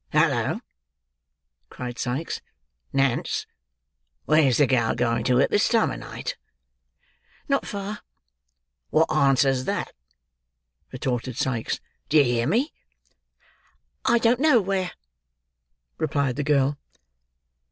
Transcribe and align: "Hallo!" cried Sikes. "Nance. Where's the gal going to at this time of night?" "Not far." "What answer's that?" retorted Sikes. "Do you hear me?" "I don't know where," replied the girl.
"Hallo!" 0.13 0.61
cried 1.69 1.99
Sikes. 1.99 2.41
"Nance. 2.91 3.45
Where's 4.25 4.57
the 4.57 4.65
gal 4.65 4.95
going 4.95 5.23
to 5.25 5.39
at 5.39 5.51
this 5.51 5.69
time 5.69 5.91
of 5.91 5.99
night?" 5.99 6.37
"Not 7.47 7.67
far." 7.67 7.99
"What 8.89 9.13
answer's 9.13 9.65
that?" 9.65 9.93
retorted 10.91 11.37
Sikes. 11.37 11.79
"Do 12.09 12.17
you 12.17 12.23
hear 12.23 12.47
me?" 12.47 12.73
"I 14.03 14.17
don't 14.17 14.39
know 14.39 14.59
where," 14.59 14.89
replied 15.99 16.35
the 16.35 16.43
girl. 16.43 16.79